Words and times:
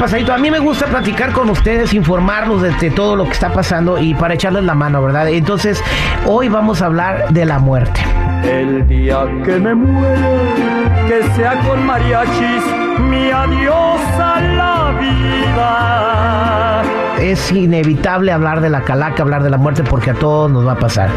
pasadito. 0.00 0.32
A 0.32 0.38
mí 0.38 0.50
me 0.50 0.58
gusta 0.58 0.86
platicar 0.86 1.32
con 1.32 1.50
ustedes, 1.50 1.92
informarlos 1.92 2.62
de, 2.62 2.90
todo 2.90 3.16
lo 3.16 3.24
que 3.24 3.32
está 3.32 3.52
pasando 3.52 3.98
y 3.98 4.14
para 4.14 4.34
echarles 4.34 4.64
la 4.64 4.74
mano, 4.74 5.02
¿verdad? 5.02 5.28
Entonces, 5.28 5.82
hoy 6.26 6.48
vamos 6.48 6.80
a 6.80 6.86
hablar 6.86 7.32
de 7.32 7.44
la 7.44 7.58
muerte. 7.58 8.00
El 8.42 8.88
día 8.88 9.26
que 9.44 9.58
me 9.58 9.74
muera, 9.74 11.06
que 11.06 11.22
sea 11.36 11.60
con 11.60 11.84
mariachis, 11.84 12.64
mi 13.10 13.30
adiós 13.30 14.00
a 14.18 14.40
la 14.40 14.98
vida 14.98 16.99
es 17.20 17.52
inevitable 17.52 18.32
hablar 18.32 18.60
de 18.60 18.70
la 18.70 18.82
calaca, 18.82 19.22
hablar 19.22 19.42
de 19.42 19.50
la 19.50 19.56
muerte, 19.56 19.82
porque 19.82 20.10
a 20.10 20.14
todos 20.14 20.50
nos 20.50 20.66
va 20.66 20.72
a 20.72 20.78
pasar. 20.78 21.10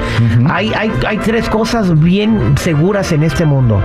hay, 0.50 0.72
hay, 0.74 0.92
hay, 1.08 1.18
tres 1.18 1.50
cosas 1.50 2.00
bien 2.00 2.58
seguras 2.58 3.12
en 3.12 3.24
este 3.24 3.46
mundo. 3.46 3.82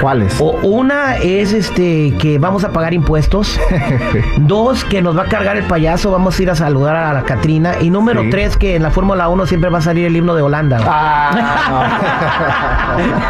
¿Cuáles? 0.00 0.36
O, 0.40 0.52
una 0.62 1.16
es 1.16 1.52
este 1.52 2.14
que 2.18 2.38
vamos 2.38 2.64
a 2.64 2.72
pagar 2.72 2.94
impuestos. 2.94 3.60
Dos, 4.38 4.84
que 4.84 5.02
nos 5.02 5.16
va 5.16 5.22
a 5.22 5.26
cargar 5.26 5.56
el 5.56 5.64
payaso, 5.64 6.10
vamos 6.10 6.38
a 6.38 6.42
ir 6.42 6.50
a 6.50 6.54
saludar 6.54 6.96
a 6.96 7.12
la 7.12 7.22
Catrina. 7.22 7.74
Y 7.80 7.90
número 7.90 8.22
tres, 8.30 8.56
que 8.56 8.76
en 8.76 8.82
la 8.82 8.90
Fórmula 8.90 9.28
1 9.28 9.46
siempre 9.46 9.70
va 9.70 9.78
a 9.78 9.82
salir 9.82 10.06
el 10.06 10.16
himno 10.16 10.34
de 10.34 10.42
Holanda. 10.42 10.80
Ah, 10.86 12.10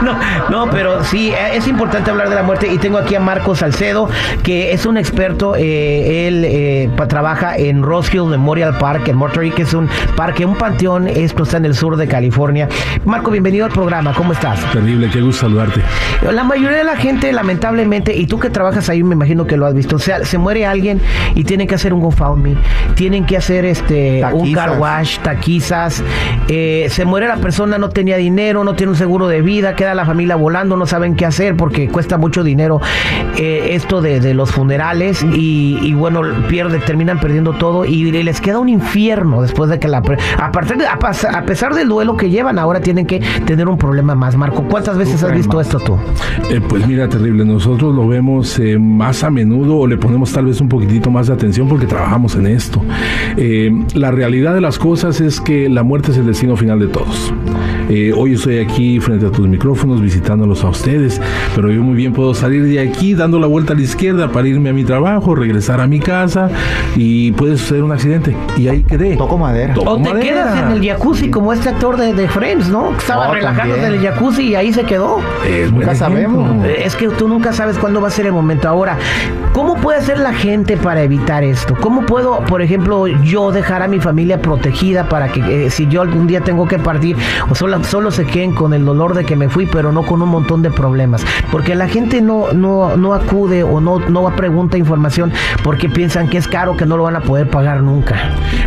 no. 0.03 0.17
no, 0.49 0.71
pero 0.71 1.05
sí, 1.05 1.31
e, 1.31 1.57
es 1.57 1.69
importante 1.69 2.11
hablar 2.11 2.29
de 2.29 2.35
la 2.35 2.43
muerte. 2.43 2.73
Y 2.73 2.79
tengo 2.79 2.99
aquí 2.99 3.15
a 3.15 3.21
Marcos 3.21 3.59
Salcedo, 3.59 4.09
que 4.43 4.73
es 4.73 4.87
un 4.87 4.97
experto. 4.97 5.55
Eh, 5.57 6.27
él 6.27 6.45
eh, 6.47 6.91
trabaja 7.09 7.57
en 7.57 7.83
Roskilde 7.83 8.30
Memorial 8.31 8.79
Park 8.79 9.09
en 9.09 9.17
Monterey, 9.17 9.51
que 9.51 9.63
es 9.63 9.75
un 9.75 9.89
parque, 10.17 10.47
un 10.47 10.57
panteón. 10.57 11.09
Esto 11.09 11.43
está 11.43 11.59
en 11.59 11.67
el 11.67 11.75
sur 11.75 11.97
de 11.97 12.07
California. 12.09 12.69
Marco, 13.05 13.31
bienvenido 13.31 13.67
al 13.67 13.73
programa. 13.73 14.15
¿Cómo 14.15 14.33
estás? 14.33 14.61
Terrible, 14.73 15.11
qué 15.11 15.21
gusto 15.21 15.43
saludarte. 15.43 15.83
La 16.33 16.45
mayoría 16.45 16.79
de 16.79 16.85
la 16.85 16.97
gente, 16.97 17.33
lamentablemente, 17.33 18.17
y 18.17 18.27
tú 18.27 18.39
que 18.39 18.51
trabajas 18.51 18.89
ahí, 18.89 19.03
me 19.03 19.15
imagino 19.15 19.47
que 19.47 19.57
lo 19.57 19.67
has 19.67 19.75
visto. 19.75 19.97
O 19.97 19.99
sea, 19.99 20.25
se 20.25 20.39
muere 20.39 20.67
alguien 20.67 21.01
y 21.35 21.45
tienen 21.45 21.67
que 21.67 21.75
hacer 21.75 21.93
un 21.93 22.01
GoFundMe, 22.01 22.57
tienen 22.95 23.27
que 23.27 23.37
hacer 23.37 23.65
este 23.65 24.25
un 24.33 24.53
car 24.53 24.79
wash, 24.79 25.19
taquizas. 25.19 26.03
Eh, 26.49 26.87
se 26.91 27.05
muere 27.05 27.27
la 27.27 27.37
persona, 27.37 27.79
no 27.79 27.89
tenía 27.89 28.17
dinero, 28.17 28.65
no 28.65 28.75
tiene 28.75 28.93
un 28.93 28.99
seguro 28.99 29.29
de 29.29 29.43
vida, 29.43 29.75
queda 29.75 29.95
la 29.95 30.05
familia 30.05 30.37
volando, 30.37 30.77
no 30.77 30.87
saben 30.87 31.17
qué 31.17 31.27
hacer 31.27 31.57
porque 31.57 31.89
cuesta 31.89 32.19
mucho 32.19 32.43
dinero 32.43 32.81
eh, 33.37 33.71
esto 33.73 34.01
de, 34.01 34.21
los 34.35 34.51
funerales 34.53 35.23
y, 35.23 35.79
y, 35.83 35.93
bueno, 35.95 36.23
pierde, 36.49 36.79
terminan 36.79 37.19
perdiendo 37.19 37.53
todo 37.53 37.85
y 37.85 38.05
les 38.23 38.41
queda 38.41 38.59
un 38.59 38.69
infierno 38.69 39.43
después 39.43 39.71
de 39.71 39.79
que 39.79 39.89
la... 39.89 39.99
A, 40.39 40.53
partir 40.53 40.77
de, 40.77 40.87
a, 40.87 40.99
pesar 41.45 41.75
del 41.75 41.89
duelo 41.89 42.17
que 42.17 42.31
llevan, 42.31 42.59
ahora 42.59 42.81
tienen 42.81 43.07
que 43.07 43.21
tener 43.47 43.69
un 43.69 43.79
problema 43.79 44.15
más. 44.15 44.37
Marco, 44.37 44.65
¿cuántas 44.65 44.97
veces 44.97 45.23
has 45.23 45.33
visto 45.33 45.61
esto 45.61 45.79
tú? 45.79 45.97
Eh, 46.51 46.61
pues 46.67 46.87
mira, 46.87 47.09
terrible. 47.09 47.45
Nosotros 47.45 47.95
lo 47.95 48.07
vemos 48.09 48.59
eh, 48.59 48.79
más 48.79 49.25
a 49.25 49.31
menudo 49.31 49.77
o 49.79 49.87
le 49.87 49.97
ponemos 49.97 50.33
tal 50.33 50.47
vez 50.47 50.61
un 50.61 50.69
poquitito 50.69 51.11
más 51.11 51.29
de 51.29 51.35
atención 51.35 51.69
porque 51.69 51.87
trabajamos 51.87 52.35
en 52.37 52.47
esto. 52.47 52.83
Eh, 53.37 53.71
la 53.95 54.11
realidad 54.11 54.55
de 54.55 54.61
las 54.61 54.79
cosas 54.79 55.21
es 55.21 55.41
que 55.41 55.69
la 55.69 55.83
muerte 55.83 56.13
es 56.13 56.19
el 56.19 56.27
destino 56.27 56.57
final 56.57 56.79
de 56.79 56.89
todos. 56.89 57.33
Hoy 58.17 58.35
estoy 58.35 58.59
aquí 58.59 59.01
frente 59.01 59.27
a 59.27 59.31
tus 59.31 59.49
micrófonos 59.49 60.01
visitándolos 60.01 60.63
a 60.63 60.69
ustedes, 60.69 61.21
pero 61.57 61.73
yo 61.73 61.83
muy 61.83 61.97
bien 61.97 62.13
puedo 62.13 62.35
salir 62.35 62.63
de 62.63 62.79
aquí 62.79 63.15
dando 63.15 63.41
la 63.41 63.49
vuelta 63.49 63.73
a 63.73 63.77
la 63.77 63.83
izquierda 63.83 64.31
para 64.31 64.47
irme 64.47 64.71
a 64.71 64.73
mi 64.73 64.85
trabajo, 64.85 65.35
regresar 65.35 65.81
a 65.81 65.89
mi 65.89 65.99
casa 65.99 66.51
y 66.95 67.33
puede 67.33 67.57
suceder 67.57 67.83
un 67.83 67.91
accidente 67.91 68.37
y 68.57 68.69
ahí 68.69 68.85
quedé. 68.85 69.17
Toco 69.17 69.37
madera. 69.39 69.75
o 69.77 70.01
te 70.01 70.21
quedas 70.21 70.57
en 70.63 70.71
el 70.71 70.85
jacuzzi 70.85 71.31
como 71.31 71.53
este 71.53 71.71
actor 71.71 71.97
de, 71.97 72.15
de 72.15 72.29
Friends, 72.29 72.69
¿no? 72.69 72.93
Estaba 72.97 73.35
relajándose 73.35 73.87
en 73.87 73.95
el 73.95 74.01
jacuzzi 74.01 74.43
y 74.51 74.55
ahí 74.55 74.73
se 74.73 74.85
quedó. 74.85 75.19
nunca 75.73 75.95
sabemos. 75.97 76.65
Es 76.65 76.95
que 76.95 77.09
tú 77.09 77.27
nunca 77.27 77.53
sabes 77.53 77.77
cuándo 77.77 78.01
va 78.01 78.07
a 78.07 78.13
ser 78.13 78.27
el 78.27 78.33
momento. 78.33 78.69
Ahora, 78.69 78.99
¿cómo 79.53 79.75
puede 79.75 79.99
hacer 79.99 80.19
la 80.19 80.33
gente 80.33 80.77
para 80.77 81.03
evitar 81.03 81.43
esto? 81.43 81.75
¿Cómo 81.81 82.07
puedo, 82.07 82.41
por 82.45 82.63
ejemplo, 82.63 83.09
yo 83.09 83.51
dejar 83.51 83.83
a 83.83 83.89
mi 83.89 83.99
familia 83.99 84.41
protegida 84.41 85.09
para 85.09 85.33
que 85.33 85.67
eh, 85.67 85.71
si 85.71 85.89
yo 85.89 86.03
algún 86.03 86.29
día 86.29 86.41
tengo 86.41 86.69
que 86.69 86.79
partir 86.79 87.17
o 87.49 87.55
solo, 87.85 88.11
se 88.11 88.27
queden 88.27 88.55
con 88.55 88.75
el 88.75 88.85
dolor 88.85 89.15
de 89.15 89.25
que 89.25 89.37
me 89.37 89.49
fui, 89.49 89.67
pero 89.67 89.93
no 89.93 90.03
con 90.03 90.23
un 90.23 90.29
montón 90.29 90.63
de 90.63 90.71
problemas? 90.71 91.25
Porque 91.51 91.75
la 91.75 91.89
gente 91.89 92.21
no, 92.21 92.53
no, 92.53 92.97
no 92.97 93.15
acude 93.15 93.63
o 93.63 93.81
no, 93.81 93.99
no 93.99 94.31
pregunta 94.37 94.79
información 94.79 95.33
porque 95.63 95.89
piensan 95.89 96.29
que 96.29 96.39
es 96.39 96.49
caro, 96.49 96.77
que 96.77 96.87
no 96.87 96.97
lo 96.97 97.05
van 97.05 97.17
a 97.17 97.21
poder 97.21 97.49
pagar 97.49 97.83
nunca. 97.83 98.17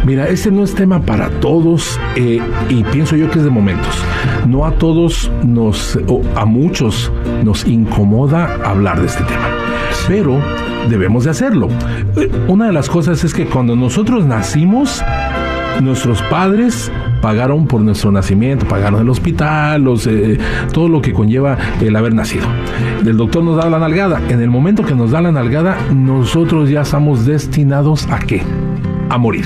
Mira, 0.05 0.27
este 0.27 0.51
no 0.51 0.63
es 0.63 0.75
tema 0.75 1.01
para 1.01 1.29
todos 1.29 1.99
eh, 2.15 2.41
y 2.69 2.83
pienso 2.85 3.15
yo 3.15 3.29
que 3.29 3.39
es 3.39 3.45
de 3.45 3.49
momentos. 3.49 4.03
No 4.45 4.65
a 4.65 4.71
todos 4.71 5.31
nos, 5.43 5.97
o 6.07 6.21
a 6.35 6.45
muchos 6.45 7.11
nos 7.43 7.65
incomoda 7.65 8.59
hablar 8.63 8.99
de 8.99 9.07
este 9.07 9.23
tema, 9.23 9.47
pero 10.07 10.39
debemos 10.89 11.23
de 11.23 11.31
hacerlo. 11.31 11.69
Eh, 12.15 12.29
una 12.47 12.67
de 12.67 12.73
las 12.73 12.89
cosas 12.89 13.23
es 13.23 13.33
que 13.33 13.45
cuando 13.45 13.75
nosotros 13.75 14.25
nacimos, 14.25 15.01
nuestros 15.81 16.21
padres 16.23 16.91
pagaron 17.21 17.67
por 17.67 17.81
nuestro 17.81 18.11
nacimiento, 18.11 18.67
pagaron 18.67 19.01
el 19.01 19.09
hospital, 19.09 19.81
los, 19.83 20.07
eh, 20.07 20.37
todo 20.73 20.89
lo 20.89 21.01
que 21.01 21.13
conlleva 21.13 21.57
el 21.81 21.95
haber 21.95 22.13
nacido. 22.13 22.45
El 23.05 23.17
doctor 23.17 23.43
nos 23.43 23.57
da 23.57 23.69
la 23.69 23.79
nalgada. 23.79 24.21
En 24.29 24.41
el 24.41 24.49
momento 24.49 24.83
que 24.83 24.95
nos 24.95 25.11
da 25.11 25.21
la 25.21 25.31
nalgada, 25.31 25.77
nosotros 25.93 26.69
ya 26.69 26.81
estamos 26.81 27.25
destinados 27.25 28.07
a 28.09 28.19
qué? 28.19 28.43
a 29.09 29.17
morir. 29.17 29.45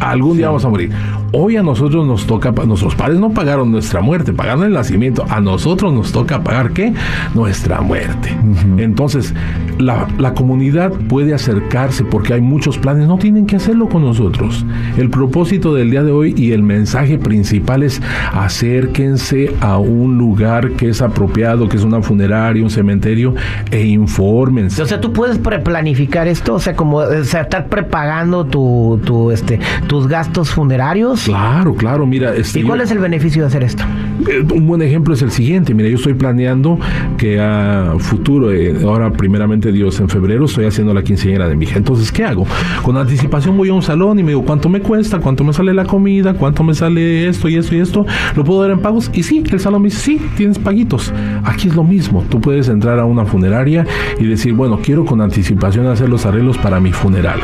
Algún 0.00 0.36
día 0.36 0.46
vamos 0.46 0.64
a 0.64 0.68
morir. 0.68 0.90
Hoy 1.32 1.56
a 1.56 1.62
nosotros 1.62 2.06
nos 2.06 2.26
toca, 2.26 2.50
nuestros 2.50 2.94
padres 2.94 3.20
no 3.20 3.30
pagaron 3.30 3.70
nuestra 3.70 4.00
muerte, 4.00 4.32
pagaron 4.32 4.64
el 4.64 4.72
nacimiento. 4.72 5.24
A 5.28 5.40
nosotros 5.40 5.92
nos 5.92 6.10
toca 6.10 6.42
pagar 6.42 6.72
qué? 6.72 6.92
Nuestra 7.34 7.80
muerte. 7.82 8.34
Entonces, 8.78 9.34
la, 9.78 10.08
la, 10.18 10.34
comunidad 10.34 10.92
puede 10.92 11.34
acercarse 11.34 12.04
porque 12.04 12.34
hay 12.34 12.40
muchos 12.40 12.78
planes, 12.78 13.06
no 13.08 13.18
tienen 13.18 13.46
que 13.46 13.56
hacerlo 13.56 13.88
con 13.88 14.02
nosotros. 14.02 14.64
El 14.96 15.10
propósito 15.10 15.74
del 15.74 15.90
día 15.90 16.02
de 16.02 16.12
hoy 16.12 16.34
y 16.36 16.52
el 16.52 16.62
mensaje 16.62 17.18
principal 17.18 17.82
es 17.82 18.00
acérquense 18.32 19.52
a 19.60 19.78
un 19.78 20.18
lugar 20.18 20.72
que 20.72 20.88
es 20.88 21.02
apropiado, 21.02 21.68
que 21.68 21.76
es 21.76 21.84
una 21.84 22.02
funeraria, 22.02 22.62
un 22.62 22.70
cementerio, 22.70 23.34
e 23.70 23.86
infórmense. 23.86 24.82
O 24.82 24.86
sea, 24.86 25.00
tú 25.00 25.12
puedes 25.12 25.38
preplanificar 25.38 26.28
esto, 26.28 26.54
o 26.54 26.60
sea, 26.60 26.74
como 26.74 26.98
o 26.98 27.24
sea, 27.24 27.42
estar 27.42 27.68
prepagando 27.68 28.44
tu, 28.44 29.00
tu, 29.04 29.30
este, 29.30 29.58
tus 29.86 30.06
gastos 30.06 30.50
funerarios 30.50 30.80
Claro, 31.24 31.74
claro, 31.74 32.06
mira. 32.06 32.34
Este, 32.34 32.60
¿Y 32.60 32.62
cuál 32.62 32.80
es 32.80 32.90
el 32.90 32.98
beneficio 32.98 33.42
de 33.42 33.48
hacer 33.48 33.62
esto? 33.62 33.84
Eh, 34.28 34.44
un 34.54 34.66
buen 34.66 34.82
ejemplo 34.82 35.14
es 35.14 35.22
el 35.22 35.30
siguiente, 35.30 35.74
mira, 35.74 35.88
yo 35.88 35.96
estoy 35.96 36.14
planeando 36.14 36.78
que 37.16 37.40
a 37.40 37.94
futuro, 37.98 38.52
eh, 38.52 38.76
ahora 38.82 39.12
primeramente 39.12 39.69
Dios, 39.72 40.00
en 40.00 40.08
febrero 40.08 40.44
estoy 40.44 40.64
haciendo 40.64 40.94
la 40.94 41.02
quinceañera 41.02 41.48
de 41.48 41.56
mi 41.56 41.64
hija. 41.64 41.78
Entonces, 41.78 42.10
¿qué 42.12 42.24
hago? 42.24 42.46
Con 42.82 42.96
anticipación 42.96 43.56
voy 43.56 43.68
a 43.68 43.74
un 43.74 43.82
salón 43.82 44.18
y 44.18 44.22
me 44.22 44.30
digo, 44.30 44.44
¿cuánto 44.44 44.68
me 44.68 44.80
cuesta? 44.80 45.18
¿Cuánto 45.18 45.44
me 45.44 45.52
sale 45.52 45.74
la 45.74 45.84
comida? 45.84 46.34
¿Cuánto 46.34 46.62
me 46.62 46.74
sale 46.74 47.28
esto 47.28 47.48
y 47.48 47.56
esto 47.56 47.74
y 47.74 47.80
esto? 47.80 48.06
¿Lo 48.36 48.44
puedo 48.44 48.62
dar 48.62 48.70
en 48.70 48.80
pagos? 48.80 49.10
Y 49.14 49.22
sí, 49.22 49.42
el 49.50 49.60
salón 49.60 49.82
me 49.82 49.88
dice, 49.88 50.00
sí, 50.00 50.20
tienes 50.36 50.58
paguitos. 50.58 51.12
Aquí 51.44 51.68
es 51.68 51.74
lo 51.74 51.84
mismo. 51.84 52.24
Tú 52.28 52.40
puedes 52.40 52.68
entrar 52.68 52.98
a 52.98 53.04
una 53.04 53.24
funeraria 53.24 53.86
y 54.18 54.26
decir, 54.26 54.54
bueno, 54.54 54.78
quiero 54.82 55.04
con 55.04 55.20
anticipación 55.20 55.86
hacer 55.86 56.08
los 56.08 56.26
arreglos 56.26 56.58
para 56.58 56.80
mi 56.80 56.92
funeral. 56.92 57.40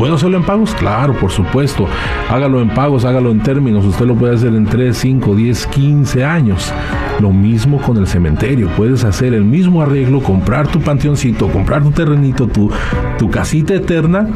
¿Puedo 0.00 0.14
hacerlo 0.14 0.38
en 0.38 0.44
pagos? 0.44 0.74
Claro, 0.76 1.12
por 1.12 1.30
supuesto. 1.30 1.86
Hágalo 2.30 2.62
en 2.62 2.70
pagos, 2.70 3.04
hágalo 3.04 3.30
en 3.32 3.42
términos. 3.42 3.84
Usted 3.84 4.06
lo 4.06 4.14
puede 4.14 4.34
hacer 4.34 4.54
en 4.54 4.64
3, 4.64 4.96
5, 4.96 5.34
10, 5.34 5.66
15 5.66 6.24
años. 6.24 6.72
Lo 7.20 7.30
mismo 7.32 7.82
con 7.82 7.98
el 7.98 8.06
cementerio. 8.06 8.70
Puedes 8.78 9.04
hacer 9.04 9.34
el 9.34 9.44
mismo 9.44 9.82
arreglo, 9.82 10.22
comprar 10.22 10.68
tu 10.68 10.80
panteoncito, 10.80 11.48
comprar 11.48 11.82
tu 11.82 11.90
terrenito, 11.90 12.46
tu, 12.46 12.70
tu 13.18 13.28
casita 13.28 13.74
eterna 13.74 14.26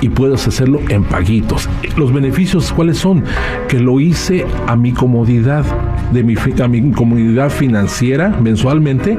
y 0.00 0.08
puedes 0.08 0.46
hacerlo 0.46 0.78
en 0.88 1.02
paguitos. 1.02 1.68
Los 1.96 2.12
beneficios, 2.12 2.72
¿cuáles 2.72 2.98
son? 2.98 3.24
Que 3.66 3.80
lo 3.80 3.98
hice 3.98 4.46
a 4.68 4.76
mi 4.76 4.92
comodidad, 4.92 5.64
de 6.12 6.22
mi, 6.22 6.34
a 6.62 6.68
mi 6.68 6.90
comunidad 6.92 7.50
financiera 7.50 8.30
mensualmente 8.40 9.18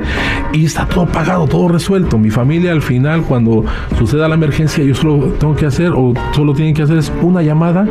y 0.53 0.65
está 0.65 0.85
todo 0.85 1.05
pagado, 1.05 1.47
todo 1.47 1.67
resuelto. 1.67 2.17
Mi 2.17 2.29
familia 2.29 2.71
al 2.71 2.81
final, 2.81 3.23
cuando 3.23 3.65
suceda 3.97 4.27
la 4.27 4.35
emergencia, 4.35 4.83
yo 4.83 4.95
solo 4.95 5.33
tengo 5.39 5.55
que 5.55 5.65
hacer 5.65 5.91
o 5.95 6.13
solo 6.33 6.53
tienen 6.53 6.73
que 6.73 6.83
hacer 6.83 6.97
es 6.97 7.11
una 7.21 7.41
llamada 7.41 7.87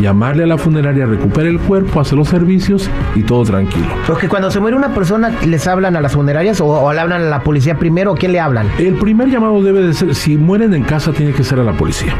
llamarle 0.00 0.44
a 0.44 0.46
la 0.46 0.58
funeraria, 0.58 1.06
recuperar 1.06 1.48
el 1.48 1.58
cuerpo, 1.58 2.00
hacer 2.00 2.18
los 2.18 2.28
servicios 2.28 2.88
y 3.14 3.22
todo 3.22 3.44
tranquilo. 3.44 3.86
Porque 4.06 4.28
cuando 4.28 4.50
se 4.50 4.60
muere 4.60 4.76
una 4.76 4.94
persona, 4.94 5.30
¿les 5.44 5.66
hablan 5.66 5.96
a 5.96 6.00
las 6.00 6.12
funerarias 6.12 6.60
o, 6.60 6.92
le 6.92 7.00
hablan 7.00 7.22
a 7.22 7.28
la 7.28 7.42
policía 7.42 7.78
primero 7.78 8.12
o 8.12 8.14
quién 8.14 8.32
le 8.32 8.40
hablan? 8.40 8.68
El 8.78 8.94
primer 8.94 9.28
llamado 9.30 9.62
debe 9.62 9.82
de 9.82 9.94
ser, 9.94 10.14
si 10.14 10.36
mueren 10.36 10.74
en 10.74 10.84
casa, 10.84 11.12
tiene 11.12 11.32
que 11.32 11.44
ser 11.44 11.60
a 11.60 11.64
la 11.64 11.72
policía. 11.72 12.14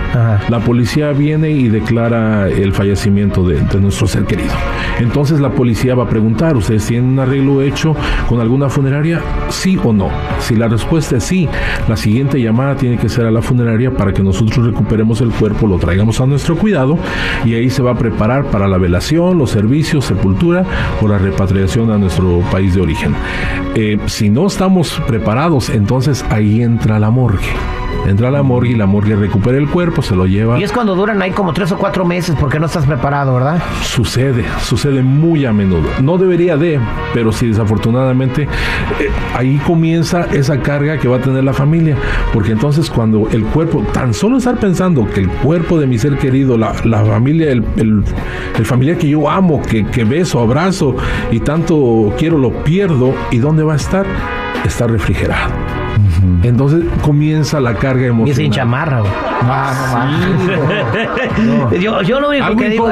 La 0.49 0.61
policía 0.61 1.13
viene 1.13 1.51
y 1.51 1.69
declara 1.69 2.49
el 2.49 2.73
fallecimiento 2.73 3.47
de, 3.47 3.59
nuestro 3.79 4.07
ser 4.07 4.25
querido. 4.25 4.53
Entonces 4.99 5.41
la 5.41 5.51
policía 5.51 5.95
va 5.95 6.05
a 6.05 6.09
preguntar, 6.09 6.57
¿ustedes 6.57 6.87
tienen 6.87 7.11
un 7.11 7.19
arreglo 7.21 7.63
hecho 7.63 7.95
con 8.29 8.41
alguna 8.41 8.69
funeraria? 8.69 9.21
Sí 9.51 9.79
o 9.83 9.93
no. 9.93 10.11
Si 10.41 10.57
la 10.57 10.69
respuesta 10.69 11.17
es 11.17 11.25
sí, 11.25 11.49
la 11.89 11.97
siguiente 11.97 12.41
llamada 12.41 12.77
tiene 12.77 12.99
que 12.99 13.09
ser 13.09 13.27
a 13.27 13.31
la 13.31 13.43
funeraria 13.43 13.93
para 13.93 14.13
que 14.13 14.23
nosotros 14.23 14.67
recuperemos 14.67 15.21
el 15.21 15.31
cuerpo, 15.31 15.67
lo 15.67 15.79
traigamos 15.79 16.21
a 16.21 16.27
nuestro 16.27 16.57
cuidado 16.57 16.99
y 17.45 17.55
ahí 17.55 17.68
se 17.71 17.83
va 17.83 17.93
a 17.93 17.99
preparar 17.99 18.45
para 18.47 18.69
la 18.69 18.79
velación, 18.79 19.39
los 19.39 19.51
servicios, 19.51 20.07
sepultura 20.07 20.65
o 21.01 21.09
la 21.09 21.19
repatriación 21.19 21.91
a 21.91 21.99
nuestro 21.99 22.41
país 22.51 22.75
de 22.75 22.81
origen. 22.81 23.15
Eh, 23.75 23.99
si 24.07 24.31
no 24.31 24.47
estamos 24.47 25.01
preparados, 25.07 25.71
entonces 25.71 26.25
ahí 26.31 26.63
entra 26.63 26.99
la 26.99 27.11
morgue. 27.11 27.49
Entra 28.07 28.29
a 28.29 28.31
la 28.31 28.43
morgue 28.43 28.71
y 28.71 28.75
la 28.75 28.87
morgue 28.87 29.17
recupera 29.17 29.59
el 29.59 29.69
cuerpo, 29.69 30.03
se 30.03 30.15
lo 30.17 30.27
lleva. 30.27 30.59
Y 30.59 30.63
es 30.63 30.73
cuando 30.73 30.95
duran 30.95 31.21
ahí 31.23 31.31
como 31.31 31.53
tres 31.53 31.73
o 31.73 31.79
cuatro 31.79 32.05
meses 32.05 32.37
porque 32.39 32.59
no 32.59 32.67
estás 32.67 32.87
preparado, 32.87 33.35
¿verdad? 33.35 33.63
Sucede, 33.83 34.45
sucede 34.63 35.03
muy 35.03 35.45
a 35.45 35.53
menudo. 35.53 35.89
No 36.03 36.19
debería 36.19 36.57
de, 36.57 36.81
pero 37.15 37.33
sí 37.33 37.49
desafortunadamente 37.49 38.43
eh, 38.43 39.11
ahí 39.37 39.59
comienza 39.67 40.27
esa 40.33 40.61
carga 40.61 40.99
que 40.99 41.09
va 41.09 41.17
a 41.17 41.21
tener 41.21 41.45
la 41.45 41.53
familia, 41.53 41.97
porque 42.33 42.53
entonces 42.53 42.91
cuando 42.91 43.29
el 43.31 43.45
cuerpo, 43.45 43.85
tan 43.93 44.15
solo 44.15 44.39
estar 44.39 44.59
pensando 44.59 45.07
que 45.07 45.21
el 45.21 45.29
cuerpo 45.29 45.79
de 45.79 45.87
mi 45.87 45.99
ser 45.99 46.19
querido, 46.19 46.57
la, 46.57 46.73
familia, 46.75 47.51
el, 47.51 47.65
el, 47.77 48.67
familiar 48.67 48.99
que 48.99 49.09
yo 49.09 49.29
amo, 49.29 49.63
que, 49.63 49.87
que 49.87 50.05
beso, 50.05 50.41
abrazo 50.41 50.97
y 51.31 51.41
tanto 51.41 52.15
quiero, 52.19 52.39
lo 52.39 52.65
pierdo, 52.65 53.15
¿y 53.31 53.39
dónde 53.39 53.63
va 53.63 53.75
a 53.75 53.77
estar? 53.77 54.07
Está 54.65 54.87
refrigerado. 54.87 55.78
Entonces 56.43 56.85
comienza 57.03 57.61
la 57.61 57.75
carga 57.75 58.07
emocional. 58.07 58.41
Y 58.41 58.45
sin 58.45 58.53
chamarra, 58.53 59.03
Yo, 61.81 62.03
yo 62.03 62.21
lo 62.21 62.29
único 62.31 62.57
que 62.57 62.71
digo, 62.71 62.91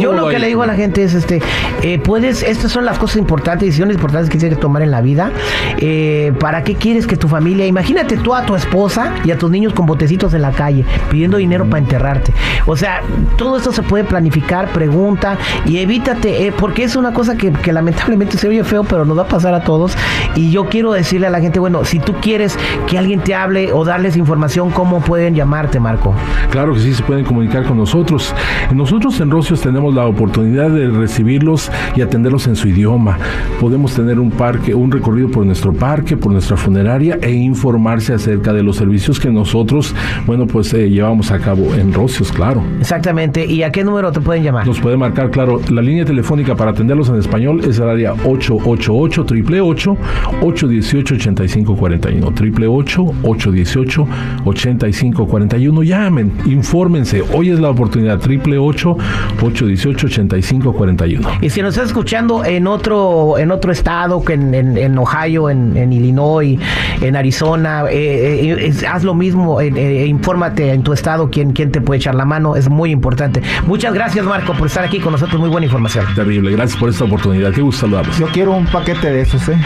yo 0.00 0.12
lo 0.12 0.28
que 0.28 0.38
le 0.38 0.48
digo 0.48 0.62
a 0.62 0.66
la 0.66 0.74
gente 0.74 1.02
es 1.02 1.14
este, 1.14 1.40
eh, 1.82 1.98
puedes, 1.98 2.42
estas 2.42 2.70
son 2.70 2.84
las 2.84 2.98
cosas 2.98 3.16
importantes, 3.16 3.66
decisiones 3.66 3.96
importantes 3.96 4.30
que 4.30 4.38
tienes 4.38 4.56
que 4.56 4.62
tomar 4.62 4.82
en 4.82 4.90
la 4.90 5.00
vida. 5.00 5.32
Eh, 5.78 6.32
¿Para 6.38 6.62
qué 6.62 6.76
quieres 6.76 7.06
que 7.06 7.16
tu 7.16 7.28
familia, 7.28 7.66
imagínate 7.66 8.16
tú 8.16 8.34
a 8.34 8.46
tu 8.46 8.54
esposa 8.54 9.14
y 9.24 9.32
a 9.32 9.38
tus 9.38 9.50
niños 9.50 9.72
con 9.72 9.86
botecitos 9.86 10.34
en 10.34 10.42
la 10.42 10.52
calle 10.52 10.84
pidiendo 11.10 11.38
dinero 11.38 11.64
para 11.66 11.78
enterrarte? 11.78 12.32
O 12.66 12.76
sea, 12.76 13.00
todo 13.36 13.56
esto 13.56 13.72
se 13.72 13.82
puede 13.82 14.04
planificar, 14.04 14.68
pregunta 14.68 15.36
y 15.66 15.78
evítate, 15.78 16.46
eh, 16.46 16.52
porque 16.56 16.84
es 16.84 16.96
una 16.96 17.12
cosa 17.12 17.36
que, 17.36 17.52
que 17.52 17.72
lamentablemente 17.72 18.38
se 18.38 18.48
oye 18.48 18.64
feo, 18.64 18.84
pero 18.84 19.04
nos 19.04 19.18
va 19.18 19.22
a 19.22 19.28
pasar 19.28 19.54
a 19.54 19.64
todos. 19.64 19.96
Y 20.36 20.50
yo 20.50 20.68
quiero 20.68 20.92
decirle 20.92 21.26
a 21.26 21.30
la 21.30 21.40
gente, 21.40 21.58
bueno, 21.58 21.84
si 21.84 21.98
tú 21.98 22.14
quieres 22.20 22.43
que 22.88 22.98
alguien 22.98 23.20
te 23.20 23.34
hable 23.34 23.72
o 23.72 23.84
darles 23.84 24.16
información, 24.16 24.70
¿cómo 24.70 25.00
pueden 25.00 25.34
llamarte, 25.34 25.80
Marco? 25.80 26.14
Claro 26.50 26.74
que 26.74 26.80
sí, 26.80 26.94
se 26.94 27.02
pueden 27.02 27.24
comunicar 27.24 27.64
con 27.64 27.76
nosotros. 27.76 28.34
Nosotros 28.74 29.18
en 29.20 29.30
Rocios 29.30 29.60
tenemos 29.60 29.94
la 29.94 30.06
oportunidad 30.06 30.70
de 30.70 30.88
recibirlos 30.88 31.70
y 31.96 32.00
atenderlos 32.00 32.46
en 32.46 32.56
su 32.56 32.68
idioma. 32.68 33.18
Podemos 33.60 33.94
tener 33.94 34.18
un 34.20 34.30
parque, 34.30 34.74
un 34.74 34.90
recorrido 34.90 35.30
por 35.30 35.44
nuestro 35.44 35.72
parque, 35.72 36.16
por 36.16 36.32
nuestra 36.32 36.56
funeraria 36.56 37.18
e 37.22 37.32
informarse 37.32 38.14
acerca 38.14 38.52
de 38.52 38.62
los 38.62 38.76
servicios 38.76 39.18
que 39.18 39.30
nosotros, 39.30 39.94
bueno, 40.26 40.46
pues 40.46 40.72
eh, 40.74 40.90
llevamos 40.90 41.30
a 41.30 41.38
cabo 41.38 41.74
en 41.74 41.92
Rocios, 41.92 42.32
claro. 42.32 42.62
Exactamente. 42.80 43.44
¿Y 43.46 43.62
a 43.62 43.72
qué 43.72 43.84
número 43.84 44.12
te 44.12 44.20
pueden 44.20 44.42
llamar? 44.42 44.66
Nos 44.66 44.80
puede 44.80 44.96
marcar, 44.96 45.30
claro, 45.30 45.60
la 45.70 45.82
línea 45.82 46.04
telefónica 46.04 46.54
para 46.54 46.72
atenderlos 46.72 47.08
en 47.08 47.16
español 47.16 47.60
es 47.64 47.78
el 47.78 47.88
área 47.88 48.12
888 48.12 48.94
888 48.94 49.96
818 50.42 51.14
8541 51.14 52.33
888 52.34 54.06
818 54.44 55.26
41 55.26 55.82
Llamen, 55.82 56.32
infórmense. 56.46 57.22
Hoy 57.32 57.50
es 57.50 57.60
la 57.60 57.70
oportunidad. 57.70 58.16
888 58.16 58.96
818 59.42 60.06
8541 60.06 61.28
Y 61.40 61.50
si 61.50 61.62
nos 61.62 61.74
estás 61.74 61.88
escuchando 61.88 62.44
en 62.44 62.66
otro, 62.66 63.38
en 63.38 63.50
otro 63.50 63.72
estado, 63.72 64.24
que 64.24 64.34
en, 64.34 64.54
en, 64.54 64.98
Ohio, 64.98 65.50
en, 65.50 65.76
en, 65.76 65.92
Illinois, 65.92 66.58
en 67.00 67.16
Arizona, 67.16 67.84
eh, 67.90 68.56
eh, 68.58 68.86
haz 68.86 69.04
lo 69.04 69.14
mismo. 69.14 69.60
Eh, 69.60 70.06
infórmate 70.06 70.72
en 70.72 70.82
tu 70.82 70.92
estado 70.92 71.30
quién, 71.30 71.52
quién 71.52 71.70
te 71.70 71.80
puede 71.80 71.98
echar 71.98 72.14
la 72.14 72.24
mano. 72.24 72.56
Es 72.56 72.68
muy 72.68 72.90
importante. 72.90 73.42
Muchas 73.66 73.94
gracias, 73.94 74.24
Marco, 74.24 74.52
por 74.54 74.66
estar 74.66 74.84
aquí 74.84 75.00
con 75.00 75.12
nosotros. 75.12 75.40
Muy 75.40 75.50
buena 75.50 75.66
información. 75.66 76.04
Terrible. 76.14 76.52
Gracias 76.52 76.78
por 76.78 76.88
esta 76.88 77.04
oportunidad. 77.04 77.52
Qué 77.52 77.62
gusto 77.62 77.82
saludarlos. 77.82 78.18
Yo 78.18 78.26
quiero 78.28 78.52
un 78.52 78.66
paquete 78.66 79.10
de 79.10 79.20
esos, 79.22 79.48
¿eh? 79.48 79.56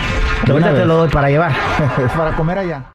te 0.45 0.85
lo 0.85 0.97
doy 0.97 1.09
para 1.09 1.31
llevar. 1.31 1.53
para 2.17 2.33
comer 2.33 2.58
allá. 2.61 2.85